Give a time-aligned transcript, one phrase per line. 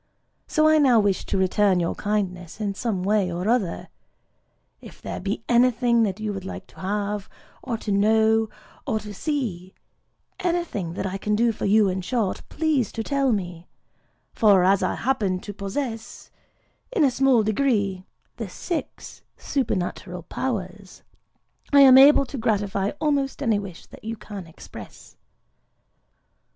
[0.47, 3.87] So I now wish to return your kindness in some way or other.
[4.81, 7.29] If there be anything that you would like to have,
[7.61, 8.49] or to know,
[8.87, 13.67] or to see,—anything that I can do for you, in short,—please to tell me;
[14.33, 16.31] for as I happen to possess,
[16.91, 18.03] in a small degree,
[18.37, 21.03] the Six Supernatural Powers,
[21.71, 25.15] I am able to gratify almost any wish that you can express."